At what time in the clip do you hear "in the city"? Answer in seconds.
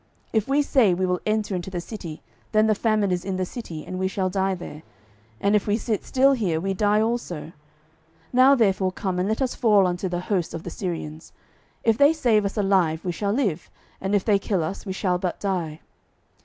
3.23-3.85